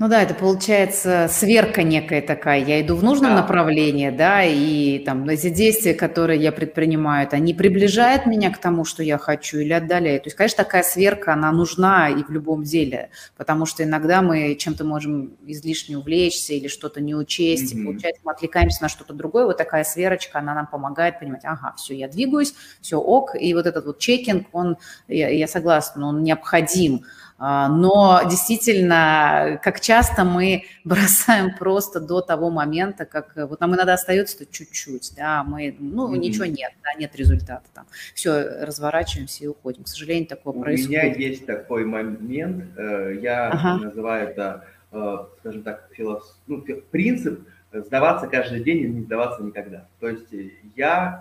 [0.01, 2.65] Ну да, это получается сверка некая такая.
[2.65, 3.41] Я иду в нужном да.
[3.41, 9.03] направлении, да, и там эти действия, которые я предпринимаю, они приближают меня к тому, что
[9.03, 10.23] я хочу, или отдаляют.
[10.23, 14.55] То есть, конечно, такая сверка, она нужна и в любом деле, потому что иногда мы
[14.55, 17.79] чем-то можем излишне увлечься или что-то не учесть, mm-hmm.
[17.79, 19.45] и получается, мы отвлекаемся на что-то другое.
[19.45, 23.67] Вот такая сверочка, она нам помогает понимать, ага, все, я двигаюсь, все ок, и вот
[23.67, 27.03] этот вот чекинг, он, я, я согласна, он необходим.
[27.30, 33.93] А, но действительно, как часто мы бросаем просто до того момента, как вот нам иногда
[33.93, 36.19] остается чуть-чуть, да, мы, ну, mm-hmm.
[36.19, 37.87] ничего нет, да, нет результата там.
[38.13, 39.83] Все, разворачиваемся и уходим.
[39.83, 41.03] К сожалению, такое У происходит.
[41.03, 43.85] У меня есть такой момент, э, я ага.
[43.85, 46.39] называю это, э, скажем так, филос...
[46.45, 49.87] ну, принцип сдаваться каждый день и не сдаваться никогда.
[49.99, 50.27] То есть
[50.75, 51.19] я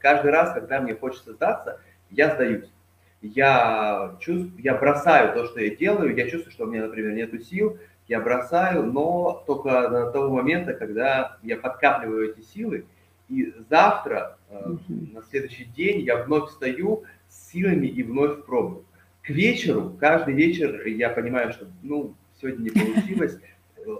[0.00, 1.80] каждый раз, когда мне хочется сдаться,
[2.10, 2.68] я сдаюсь
[3.22, 7.38] я чувствую, я бросаю то, что я делаю, я чувствую, что у меня, например, нету
[7.38, 12.84] сил, я бросаю, но только до того момента, когда я подкапливаю эти силы,
[13.28, 15.14] и завтра, mm-hmm.
[15.14, 18.84] на следующий день, я вновь встаю с силами и вновь пробую.
[19.22, 23.38] К вечеру, каждый вечер я понимаю, что, ну, сегодня не получилось,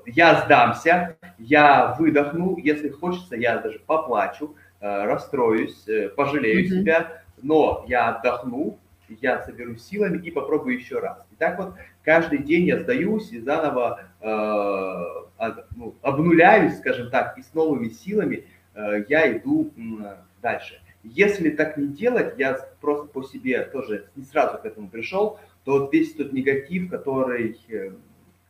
[0.07, 6.81] я сдамся, я выдохну, если хочется, я даже поплачу, э, расстроюсь, э, пожалею mm-hmm.
[6.81, 8.79] себя, но я отдохну,
[9.21, 11.19] я соберусь силами и попробую еще раз.
[11.33, 17.43] И так вот каждый день я сдаюсь и заново э, ну, обнуляюсь, скажем так, и
[17.43, 18.45] с новыми силами
[18.75, 20.81] э, я иду э, дальше.
[21.03, 25.81] Если так не делать, я просто по себе тоже не сразу к этому пришел, то
[25.81, 27.93] вот весь тот негатив, который э,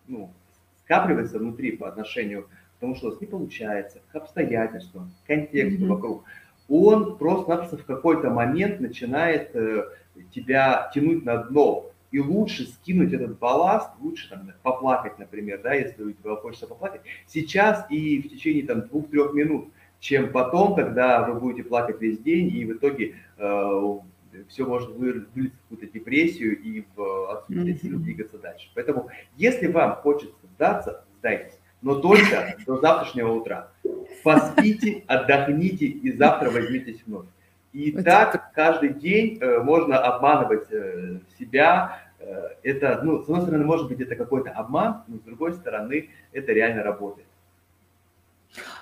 [0.07, 0.31] ну,
[0.85, 2.44] скапливается внутри по отношению
[2.77, 5.88] к тому, что у вас не получается, к обстоятельствам, к контексту mm-hmm.
[5.88, 6.25] вокруг,
[6.68, 9.85] он просто-напросто в какой-то момент начинает э,
[10.35, 11.90] тебя тянуть на дно.
[12.11, 17.01] И лучше скинуть этот балласт, лучше там поплакать, например, да, если у тебя хочется поплакать,
[17.27, 22.55] сейчас и в течение там двух-трех минут, чем потом, когда вы будете плакать весь день,
[22.55, 23.98] и в итоге э,
[24.48, 28.68] все может вылиться в какую-то депрессию и в отсутствие сил двигаться дальше.
[28.75, 33.70] Поэтому, если вам хочется сдаться, сдайтесь, но только до завтрашнего утра.
[34.22, 37.27] Поспите, отдохните и завтра возьмитесь вновь.
[37.73, 38.03] И это...
[38.03, 42.01] так каждый день э, можно обманывать э, себя.
[42.19, 46.11] Э, это, ну, с одной стороны, может быть, это какой-то обман, но с другой стороны,
[46.33, 47.27] это реально работает.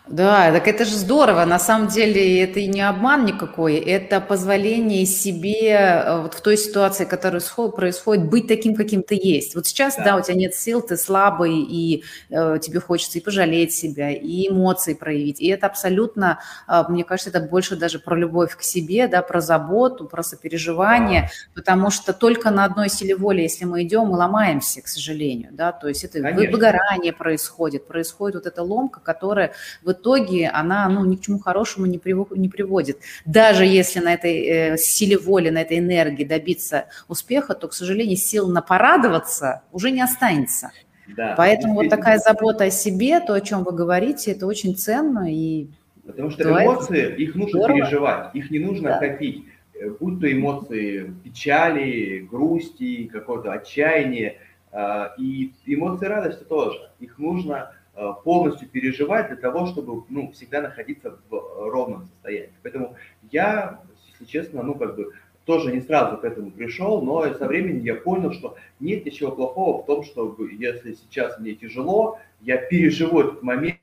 [0.08, 1.44] Да, так это же здорово.
[1.44, 6.56] На самом деле это и не обман никакой, это позволение себе э, вот в той
[6.56, 9.54] ситуации, которая происходит, быть таким, каким ты есть.
[9.54, 13.20] Вот сейчас, да, да у тебя нет сил, ты слабый, и э, тебе хочется и
[13.20, 15.40] пожалеть себя, и эмоции проявить.
[15.40, 19.40] И это абсолютно, э, мне кажется, это больше даже про любовь к себе, да, про
[19.40, 21.28] заботу, про сопереживание, да.
[21.54, 25.70] потому что только на одной силе воли, если мы идем, мы ломаемся, к сожалению, да,
[25.70, 26.50] то есть это Конечно.
[26.50, 29.52] выгорание происходит, происходит вот эта ломка, которая
[29.84, 32.00] в итоге она ну, ни к чему хорошему не,
[32.36, 32.98] не приводит.
[33.24, 38.16] Даже если на этой э, силе воли, на этой энергии добиться успеха, то, к сожалению,
[38.16, 40.70] сил на порадоваться уже не останется.
[41.16, 45.32] Да, Поэтому вот такая забота о себе, то, о чем вы говорите, это очень ценно.
[45.32, 45.68] И
[46.06, 47.78] Потому что эмоции, их нужно здорово.
[47.78, 48.98] переживать, их не нужно да.
[48.98, 49.44] копить.
[49.74, 54.36] Э, будь то эмоции печали, грусти, какого-то отчаяния,
[54.72, 56.90] а, и эмоции радости тоже.
[57.00, 57.79] Их нужно Э,
[58.24, 62.54] полностью переживать для того, чтобы ну, всегда находиться в ровном состоянии.
[62.62, 62.96] Поэтому
[63.30, 63.80] я,
[64.12, 65.12] если честно, ну как бы
[65.44, 69.82] тоже не сразу к этому пришел, но со временем я понял, что нет ничего плохого
[69.82, 73.80] в том, что если сейчас мне тяжело, я переживу этот момент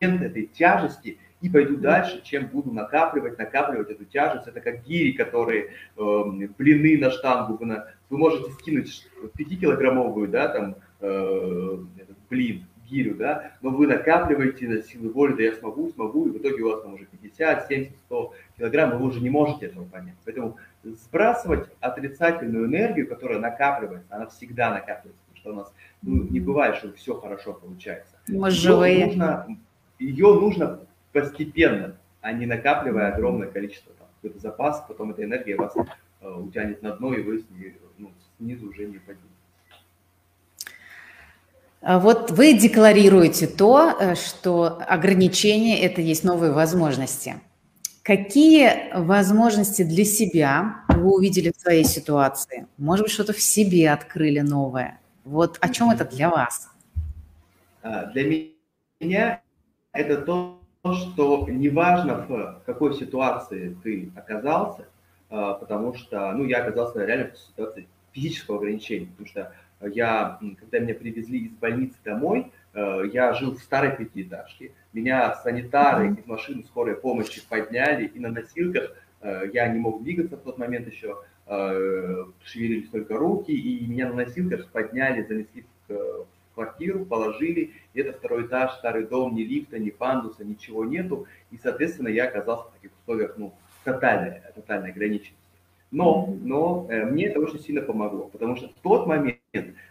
[0.00, 4.46] этой тяжести и пойду дальше, чем буду накапливать, накапливать эту тяжесть.
[4.46, 6.22] Это как гири, которые э,
[6.56, 7.56] блины на штангу.
[7.56, 11.78] Вы, вы можете скинуть 5-килограммовую, да, там, э,
[12.30, 16.38] блин, гирю, да, но вы накапливаете на силы воли, да я смогу, смогу, и в
[16.38, 19.84] итоге у вас там уже 50, 70, 100 килограмм, и вы уже не можете этого
[19.84, 20.16] понять.
[20.24, 25.72] Поэтому сбрасывать отрицательную энергию, которая накапливается, она всегда накапливается, потому что у нас
[26.02, 28.16] ну, не бывает, что все хорошо получается.
[28.28, 29.06] Мы живые.
[29.06, 29.46] Нужно,
[29.98, 30.80] ее нужно
[31.12, 35.74] постепенно, а не накапливая огромное количество там, какой-то запас, потом эта энергия вас
[36.20, 37.44] э, утянет на дно, и вы
[37.98, 39.24] ну, снизу уже не упадете.
[41.80, 47.36] А вот вы декларируете то, э, что ограничения– это есть новые возможности.
[48.02, 52.66] Какие возможности для себя вы увидели в своей ситуации?
[52.78, 54.98] Может быть, что-то в себе открыли новое?
[55.24, 56.68] Вот о чем это для вас?
[57.82, 58.48] А, для
[59.00, 59.40] меня
[59.92, 64.86] это то, что неважно в какой ситуации ты оказался,
[65.30, 70.78] а, потому что, ну, я оказался реально в ситуации физического ограничения, потому что я, когда
[70.80, 76.64] меня привезли из больницы домой, э, я жил в старой пятиэтажке, меня санитары из машины
[76.64, 81.18] скорой помощи подняли, и на носилках э, я не мог двигаться в тот момент еще,
[81.46, 88.18] э, шевелились только руки, и меня на носилках подняли, занесли в квартиру, положили, и это
[88.18, 92.72] второй этаж, старый дом, ни лифта, ни пандуса, ничего нету, и, соответственно, я оказался в
[92.72, 95.36] таких условиях, ну, тотальной, тотальной ограниченности.
[95.92, 99.37] Но, но мне это очень сильно помогло, потому что в тот момент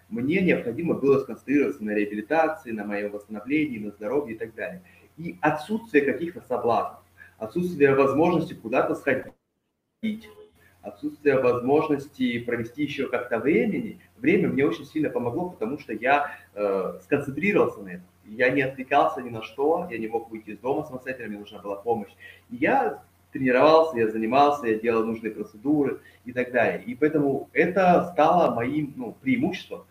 [0.09, 4.83] мне необходимо было сконцентрироваться на реабилитации, на моем восстановлении, на здоровье и так далее.
[5.17, 7.01] И отсутствие каких-то соблазнов,
[7.37, 10.29] отсутствие возможности куда-то сходить,
[10.81, 16.99] отсутствие возможности провести еще как-то времени, время мне очень сильно помогло, потому что я э,
[17.03, 18.05] сконцентрировался на этом.
[18.25, 21.59] Я не отвлекался ни на что, я не мог выйти из дома самостоятельно, мне нужна
[21.59, 22.11] была помощь.
[22.51, 23.03] И я
[23.37, 26.83] тренировался, я занимался, я делал нужные процедуры и так далее.
[26.85, 29.85] И поэтому это стало моим ну, преимуществом,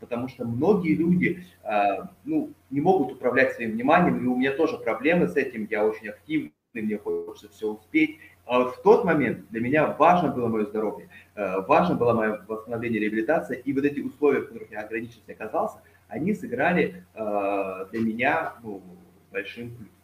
[0.00, 4.78] потому что многие люди а, ну, не могут управлять своим вниманием, и у меня тоже
[4.78, 8.18] проблемы с этим, я очень активный, мне хочется все успеть.
[8.44, 13.00] А в тот момент для меня важно было мое здоровье, а, важно было мое восстановление,
[13.00, 18.82] реабилитация, и вот эти условия, в которых я ограниченно оказался, они сыграли для меня ну,
[19.30, 19.97] большим плюсом.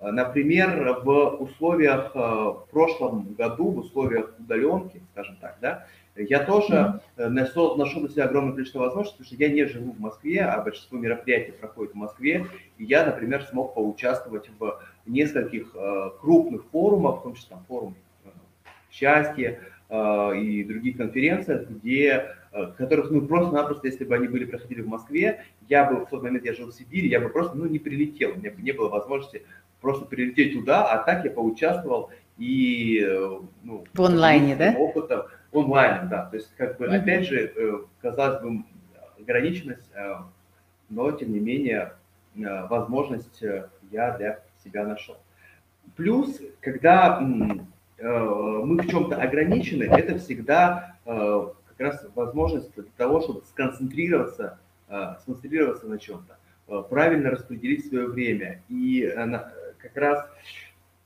[0.00, 5.86] Э, например, в условиях, э, в прошлом году, в условиях удаленки, скажем так, да,
[6.16, 10.00] я тоже нашел, нашел для себя огромное количество возможностей, потому что я не живу в
[10.00, 12.46] Москве, а большинство мероприятий проходит в Москве,
[12.78, 15.74] и я, например, смог поучаствовать в нескольких
[16.20, 17.94] крупных форумах, в том числе там, форум
[18.90, 22.34] счастья и других конференциях, где
[22.76, 26.44] которых, ну, просто-напросто, если бы они были, проходили в Москве, я бы, в тот момент
[26.44, 28.88] я жил в Сибири, я бы просто, ну, не прилетел, у меня бы не было
[28.88, 29.44] возможности
[29.80, 34.74] просто прилететь туда, а так я поучаствовал и э, ну, в онлайне, да?
[34.76, 36.26] Опытом онлайн, да.
[36.26, 36.96] То есть, как бы, mm-hmm.
[36.96, 38.64] опять же, э, казалось бы,
[39.20, 40.14] ограниченность, э,
[40.88, 41.92] но тем не менее
[42.34, 43.42] возможность
[43.90, 45.16] я для себя нашел.
[45.96, 47.66] Плюс, когда мы
[47.98, 54.58] в чем-то ограничены, это всегда как раз возможность для того, чтобы сконцентрироваться,
[55.22, 59.04] сконцентрироваться на чем-то, правильно распределить свое время и
[59.82, 60.26] как раз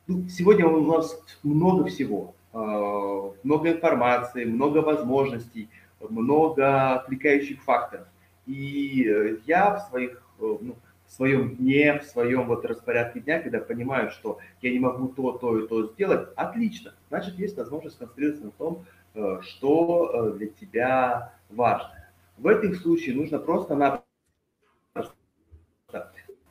[0.07, 5.69] ну, сегодня у нас много всего, а, много информации, много возможностей,
[6.01, 8.07] много отвлекающих факторов.
[8.47, 13.41] И э, я в своих э, ну, в своем дне, в своем вот распорядке дня,
[13.41, 16.95] когда понимаю, что я не могу то, то и то сделать, отлично.
[17.09, 18.85] Значит, есть возможность концентрироваться на том,
[19.15, 21.91] э, что для тебя важно.
[22.37, 23.75] В этом случае нужно просто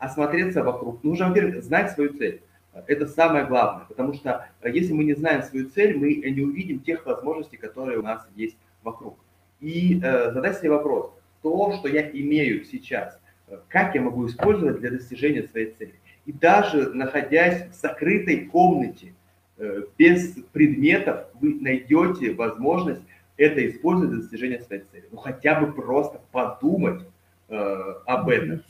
[0.04, 1.04] осмотреться вокруг.
[1.04, 2.42] Нужно, во-первых, знать свою цель.
[2.88, 6.80] Это самое главное, потому что э, если мы не знаем свою цель, мы не увидим
[6.80, 9.18] тех возможностей, которые у нас есть вокруг.
[9.60, 11.12] И э, задать себе вопрос,
[11.44, 15.94] то, что я имею сейчас, э, как я могу использовать для достижения своей цели.
[16.26, 19.13] И даже находясь в закрытой комнате,
[19.58, 23.04] э, без предметов, вы найдете возможность
[23.38, 25.08] это использовать для достижения своей цели.
[25.12, 27.04] Ну хотя бы просто подумать
[27.50, 28.63] э, об этом.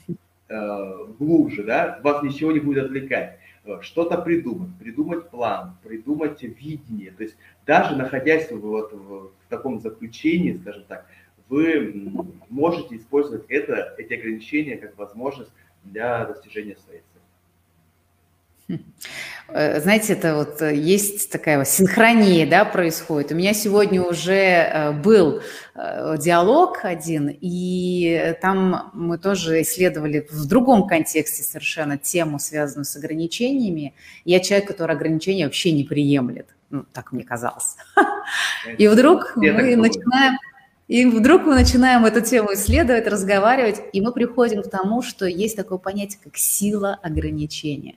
[0.49, 3.39] Э, глубже, да, вас ничего не будет отвлекать.
[3.63, 7.12] Э, что-то придумать, придумать план, придумать видение.
[7.12, 11.06] То есть даже находясь вот в, в таком заключении, скажем так,
[11.47, 12.12] вы
[12.49, 15.51] можете использовать это, эти ограничения как возможность
[15.84, 17.12] для достижения своей цели.
[19.49, 23.32] Э, знаете, это вот э, есть такая вот синхрония, да, происходит.
[23.32, 25.41] У меня сегодня уже э, был
[25.76, 33.95] диалог один, и там мы тоже исследовали в другом контексте совершенно тему, связанную с ограничениями.
[34.23, 36.56] Я человек, который ограничения вообще не приемлет.
[36.69, 37.76] Ну, так мне казалось.
[38.78, 40.38] И вдруг мы начинаем...
[40.88, 45.56] И вдруг мы начинаем эту тему исследовать, разговаривать, и мы приходим к тому, что есть
[45.56, 47.95] такое понятие, как сила ограничения.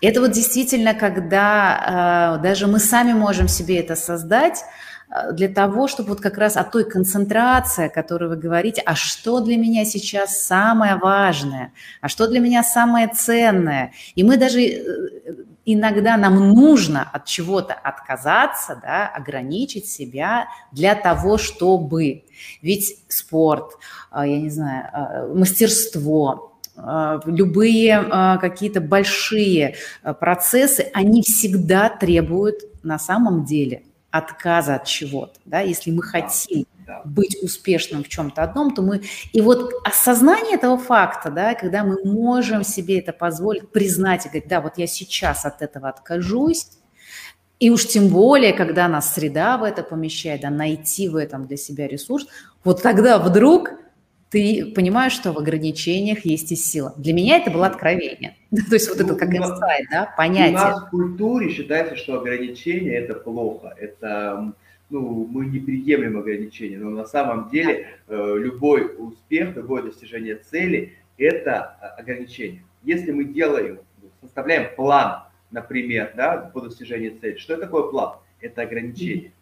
[0.00, 4.64] Это вот действительно, когда э, даже мы сами можем себе это создать,
[5.10, 8.94] э, для того, чтобы вот как раз о той концентрации, о которой вы говорите, а
[8.94, 13.92] что для меня сейчас самое важное, а что для меня самое ценное.
[14.14, 14.84] И мы даже э,
[15.66, 22.24] иногда нам нужно от чего-то отказаться, да, ограничить себя для того, чтобы.
[22.62, 23.76] Ведь спорт,
[24.14, 26.49] я не знаю, мастерство,
[27.26, 35.38] любые а, какие-то большие а, процессы, они всегда требуют на самом деле отказа от чего-то,
[35.44, 36.66] да, если мы хотим
[37.04, 39.02] быть успешным в чем-то одном, то мы...
[39.32, 44.48] И вот осознание этого факта, да, когда мы можем себе это позволить, признать и говорить,
[44.48, 46.66] да, вот я сейчас от этого откажусь,
[47.60, 51.56] и уж тем более, когда нас среда в это помещает, да, найти в этом для
[51.56, 52.26] себя ресурс,
[52.64, 53.70] вот тогда вдруг
[54.30, 56.94] ты понимаешь, что в ограничениях есть и сила.
[56.96, 58.36] Для меня это было откровение.
[58.50, 60.50] То есть вот ну, это как инсайт, да, понятие.
[60.50, 64.52] У нас в культуре считается, что ограничения– это плохо, это
[64.88, 70.94] ну, мы не приемлем ограничения, но на самом деле э, любой успех, любое достижение цели–
[71.18, 72.62] это э, ограничение.
[72.82, 73.80] Если мы делаем,
[74.20, 78.16] составляем план, например, да, по достижению цели, что такое план?
[78.40, 79.32] Это ограничение.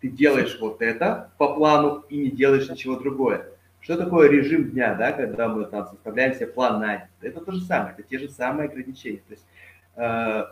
[0.00, 3.46] Ты делаешь вот это по плану и не делаешь ничего другое.
[3.84, 7.06] Что такое режим дня, да, когда мы там составляем себе план на день?
[7.20, 9.20] Это то же самое, это те же самые ограничения.
[9.28, 9.46] То есть
[9.96, 10.44] э,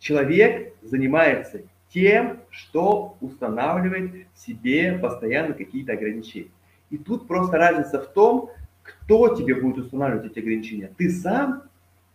[0.00, 6.50] человек занимается тем, что устанавливает себе постоянно какие-то ограничения.
[6.90, 8.50] И тут просто разница в том,
[8.82, 10.90] кто тебе будет устанавливать эти ограничения.
[10.98, 11.62] Ты сам,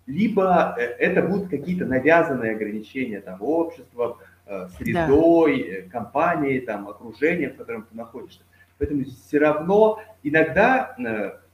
[0.08, 5.70] либо э, это будут какие-то навязанные ограничения там, обществом, э, средой, да.
[5.70, 8.42] Э, компанией, там, окружением, в котором ты находишься.
[8.78, 10.96] Поэтому все равно иногда,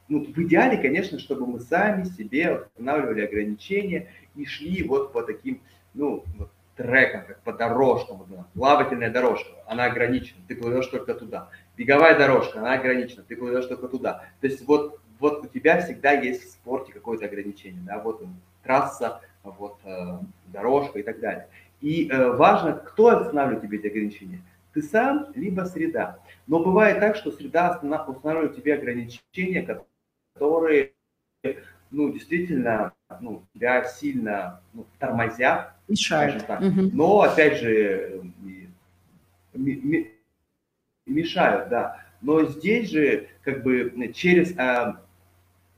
[0.08, 5.62] ну, в идеале, конечно, чтобы мы сами себе устанавливали ограничения и шли вот по таким,
[5.94, 8.26] ну, вот, треком, как по дорожкам.
[8.54, 11.50] Плавательная дорожка, она ограничена, ты плывешь только туда.
[11.78, 14.26] Беговая дорожка, она ограничена, ты плывешь только туда.
[14.40, 17.82] То есть вот, вот у тебя всегда есть в спорте какое-то ограничение.
[17.86, 18.00] Да?
[18.00, 18.24] Вот
[18.64, 21.48] трасса, вот э, дорожка и так далее.
[21.82, 24.42] И э, важно, кто устанавливает тебе эти ограничения.
[24.74, 26.20] Ты сам, либо среда.
[26.48, 29.84] Но бывает так, что среда устанавливает тебе ограничения,
[30.34, 30.94] которые
[31.90, 36.46] ну, действительно ну, тебя сильно ну, тормозят, Мешают.
[36.48, 36.62] Так.
[36.62, 36.90] Угу.
[36.94, 38.24] Но, опять же,
[41.06, 42.06] мешают, да.
[42.22, 45.02] Но здесь же, как бы, через а,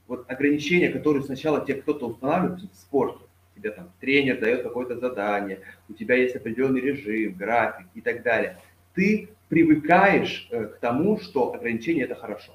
[0.08, 3.26] вот ограничения, которые сначала тебе кто-то устанавливает в спорте,
[3.56, 8.60] тебе там тренер дает какое-то задание, у тебя есть определенный режим, график и так далее,
[8.94, 12.54] ты привыкаешь э, к тому, что ограничения это хорошо,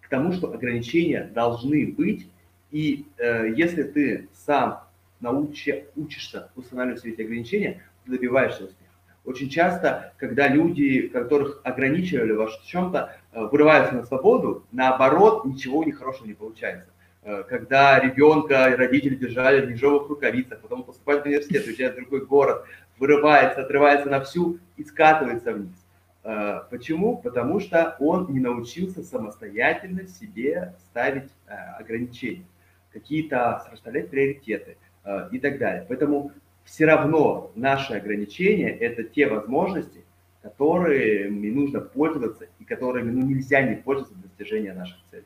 [0.00, 2.28] к тому, что ограничения должны быть,
[2.70, 4.84] и э, если ты сам
[5.20, 8.82] научи, учишься устанавливать себе эти ограничения, ты добиваешься успеха.
[9.24, 15.84] Очень часто, когда люди, которых ограничивали во чем-то, э, вырываются на свободу, наоборот, ничего у
[15.84, 16.88] них хорошего не получается.
[17.22, 21.96] Э, когда ребенка и родители держали в ежовых рукавицах, потом поступает в университет, уезжает в
[21.96, 22.64] другой город,
[23.02, 25.76] вырывается, отрывается на всю и скатывается вниз.
[26.24, 27.16] Э, почему?
[27.16, 31.30] Потому что он не научился самостоятельно себе ставить
[31.78, 32.46] ограничения,
[32.92, 34.76] какие-то расставлять приоритеты.
[35.04, 35.84] Э, и так далее.
[35.88, 36.30] Поэтому
[36.64, 40.04] все равно наши ограничения– это те возможности,
[40.42, 45.24] которыми нужно пользоваться и которыми ну, нельзя не пользоваться для достижения наших целей.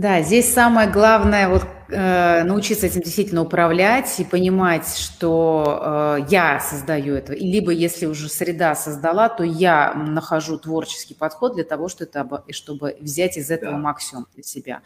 [0.00, 6.58] Да, здесь самое главное вот э, научиться этим действительно управлять и понимать, что э, я
[6.60, 7.34] создаю это.
[7.34, 12.96] Либо если уже среда создала, то я нахожу творческий подход для того, чтобы, это, чтобы
[13.00, 13.78] взять из этого да.
[13.78, 14.80] максимум для себя.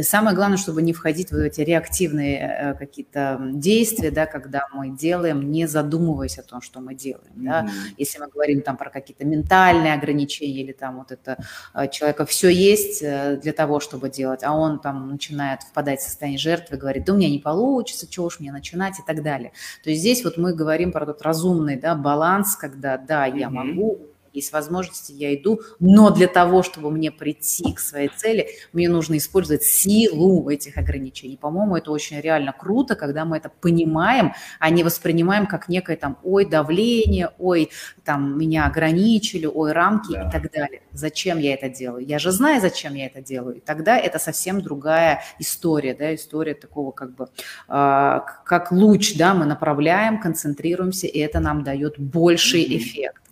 [0.00, 5.50] Самое главное, чтобы не входить в эти реактивные э, какие-то действия, да, когда мы делаем,
[5.50, 7.32] не задумываясь о том, что мы делаем.
[7.34, 7.44] Mm-hmm.
[7.44, 7.68] Да.
[7.96, 11.38] Если мы говорим там про какие-то ментальные ограничения или там вот это
[11.74, 16.04] э, человека все есть э, для того, чтобы делать, а он там начинает впадать в
[16.04, 19.52] состояние жертвы, говорит, да у меня не получится, чего уж мне начинать и так далее.
[19.82, 23.50] То есть здесь вот мы говорим про тот разумный да, баланс, когда да, я mm-hmm.
[23.50, 28.88] могу, есть возможности, я иду, но для того, чтобы мне прийти к своей цели, мне
[28.88, 31.36] нужно использовать силу этих ограничений.
[31.36, 36.18] По-моему, это очень реально круто, когда мы это понимаем, а не воспринимаем как некое там,
[36.22, 37.70] ой, давление, ой,
[38.04, 40.28] там, меня ограничили, ой, рамки да.
[40.28, 40.82] и так далее.
[40.92, 42.06] Зачем я это делаю?
[42.06, 43.56] Я же знаю, зачем я это делаю.
[43.56, 47.28] И тогда это совсем другая история, да, история такого как бы,
[47.68, 52.76] э, как луч, да, мы направляем, концентрируемся, и это нам дает больший mm-hmm.
[52.76, 53.22] эффект.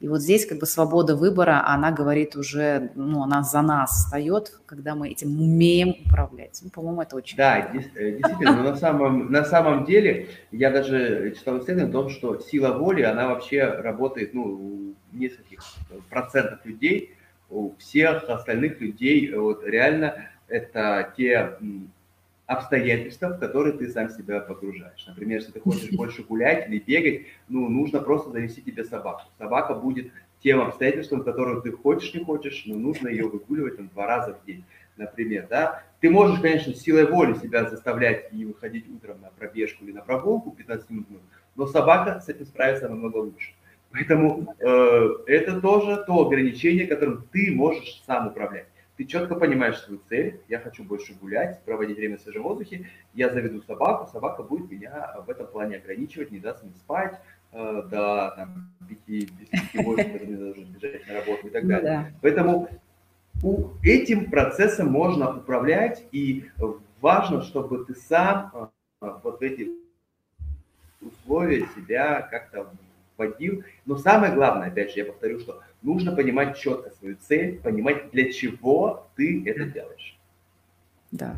[0.00, 4.60] И вот здесь как бы свобода выбора, она говорит уже, ну, она за нас встает,
[4.64, 6.60] когда мы этим умеем управлять.
[6.62, 7.88] Ну, по-моему, это очень Да, круто.
[7.96, 12.38] Э, действительно, но на самом, на самом деле я даже читал исследование о том, что
[12.38, 15.64] сила воли, она вообще работает, ну, у нескольких
[16.08, 17.16] процентов людей,
[17.50, 21.58] у всех остальных людей, вот реально это те
[22.48, 25.04] обстоятельства, в которые ты сам себя погружаешь.
[25.06, 29.22] Например, если ты хочешь больше гулять или бегать, ну, нужно просто завести тебе собаку.
[29.38, 30.10] Собака будет
[30.42, 34.46] тем обстоятельством, которым ты хочешь, не хочешь, но нужно ее выгуливать там, два раза в
[34.46, 34.64] день,
[34.96, 35.84] например, да.
[36.00, 40.50] Ты можешь, конечно, силой воли себя заставлять и выходить утром на пробежку или на прогулку
[40.52, 41.06] 15 минут,
[41.54, 43.52] но собака с этим справится намного лучше.
[43.92, 48.68] Поэтому э, это тоже то ограничение, которым ты можешь сам управлять.
[48.98, 50.40] Ты четко понимаешь свою цель.
[50.48, 52.90] Я хочу больше гулять, проводить время в свежем воздухе.
[53.14, 57.20] Я заведу собаку, собака будет меня в этом плане ограничивать, не даст мне спать
[57.52, 59.28] э, до там, 5,
[59.72, 61.84] 5 8, когда мне должен бежать на работу и так ну далее.
[61.84, 62.06] Да.
[62.22, 62.68] Поэтому
[63.44, 66.46] у, этим процессом можно управлять, и
[67.00, 68.50] важно, чтобы ты сам
[69.00, 69.70] э, вот эти
[71.00, 72.68] условия себя как-то
[73.16, 73.62] вводил.
[73.86, 78.32] Но самое главное, опять же, я повторю, что нужно понимать четко свою цель, понимать, для
[78.32, 80.18] чего ты это делаешь.
[81.10, 81.36] Да,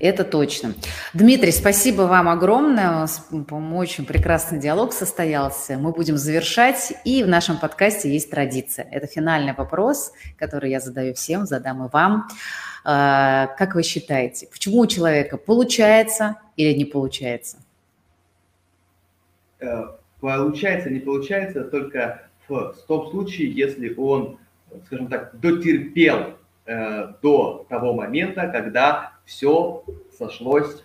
[0.00, 0.74] это точно.
[1.12, 3.06] Дмитрий, спасибо вам огромное.
[3.30, 5.76] По-моему, очень прекрасный диалог состоялся.
[5.76, 8.86] Мы будем завершать, и в нашем подкасте есть традиция.
[8.90, 12.28] Это финальный вопрос, который я задаю всем, задам и вам.
[12.82, 17.58] А, как вы считаете, почему у человека получается или не получается?
[19.60, 19.84] Э,
[20.20, 24.38] получается, не получается только в том случае, если он,
[24.86, 26.36] скажем так, дотерпел
[26.66, 29.84] э, до того момента, когда все
[30.16, 30.84] сошлось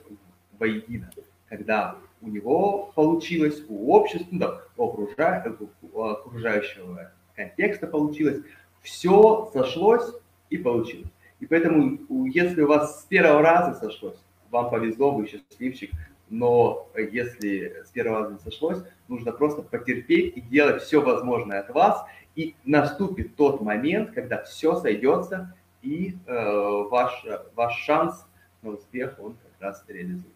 [0.57, 1.09] воедино,
[1.47, 8.41] когда у него получилось, у общества, ну, да, у, окружа, у окружающего контекста получилось,
[8.81, 10.13] все сошлось
[10.49, 11.11] и получилось.
[11.39, 14.17] И поэтому, если у вас с первого раза сошлось,
[14.51, 15.91] вам повезло, вы счастливчик,
[16.29, 21.69] но если с первого раза не сошлось, нужно просто потерпеть и делать все возможное от
[21.69, 22.05] вас,
[22.35, 27.25] и наступит тот момент, когда все сойдется, и э, ваш,
[27.55, 28.25] ваш шанс
[28.61, 30.29] на успех, он как раз реализуется.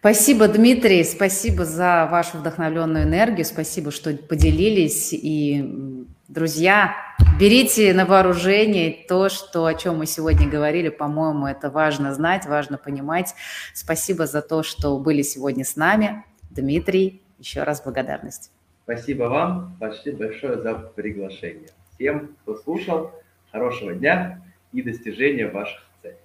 [0.00, 5.12] Спасибо, Дмитрий, спасибо за вашу вдохновленную энергию, спасибо, что поделились.
[5.12, 6.94] И, друзья,
[7.38, 10.88] берите на вооружение то, что, о чем мы сегодня говорили.
[10.88, 13.34] По-моему, это важно знать, важно понимать.
[13.74, 16.24] Спасибо за то, что были сегодня с нами.
[16.50, 18.50] Дмитрий, еще раз благодарность.
[18.84, 21.70] Спасибо вам почти большое за приглашение.
[21.94, 23.12] Всем, кто слушал,
[23.52, 24.40] хорошего дня
[24.72, 26.16] и достижения ваших целей.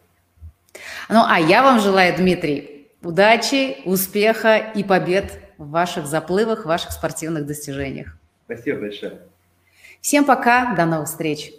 [1.09, 2.75] Ну, а я вам желаю, Дмитрий,
[3.05, 8.17] Удачи, успеха и побед в ваших заплывах, в ваших спортивных достижениях.
[8.45, 9.19] Спасибо большое.
[10.05, 11.51] Всем пока, до новых встреч.